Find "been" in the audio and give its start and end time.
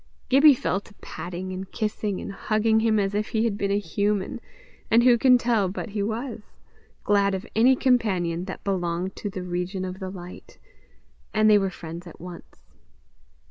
3.55-3.69